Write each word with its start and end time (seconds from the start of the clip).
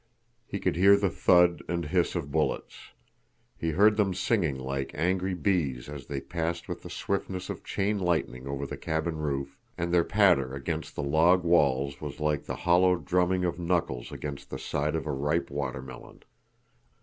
He 0.47 0.59
could 0.59 0.77
hear 0.77 0.97
the 0.97 1.11
thud 1.11 1.61
and 1.69 1.85
hiss 1.85 2.15
of 2.15 2.31
bullets; 2.31 2.89
he 3.55 3.69
heard 3.69 3.97
them 3.97 4.15
singing 4.15 4.57
like 4.57 4.89
angry 4.95 5.35
bees 5.35 5.87
as 5.87 6.07
they 6.07 6.19
passed 6.19 6.67
with 6.67 6.81
the 6.81 6.89
swiftness 6.89 7.51
of 7.51 7.63
chain 7.63 7.99
lightning 7.99 8.47
over 8.47 8.65
the 8.65 8.77
cabin 8.77 9.17
roof, 9.17 9.59
and 9.77 9.93
their 9.93 10.03
patter 10.03 10.55
against 10.55 10.95
the 10.95 11.03
log 11.03 11.43
walls 11.43 12.01
was 12.01 12.19
like 12.19 12.45
the 12.45 12.55
hollow 12.65 12.95
drumming 12.95 13.45
of 13.45 13.59
knuckles 13.59 14.11
against 14.11 14.49
the 14.49 14.57
side 14.57 14.95
of 14.95 15.05
a 15.05 15.11
ripe 15.11 15.51
watermelon. 15.51 16.23